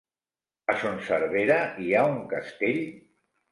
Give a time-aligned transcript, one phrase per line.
[0.73, 2.83] A Son Servera hi ha un castell?